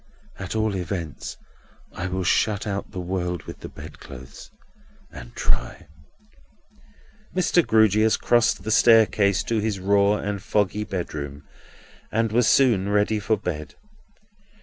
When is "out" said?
2.65-2.89